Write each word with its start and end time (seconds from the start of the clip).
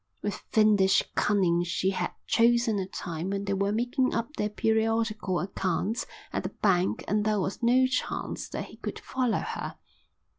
With 0.23 0.41
fiendish 0.51 1.03
cunning 1.13 1.61
she 1.63 1.91
had 1.91 2.11
chosen 2.25 2.79
a 2.79 2.87
time 2.87 3.29
when 3.29 3.45
they 3.45 3.53
were 3.53 3.71
making 3.71 4.15
up 4.15 4.35
their 4.35 4.49
periodical 4.49 5.39
accounts 5.39 6.07
at 6.33 6.41
the 6.41 6.49
bank 6.49 7.05
and 7.07 7.23
there 7.23 7.39
was 7.39 7.61
no 7.61 7.85
chance 7.85 8.49
that 8.49 8.65
he 8.65 8.77
could 8.77 8.97
follow 8.97 9.37
her. 9.41 9.77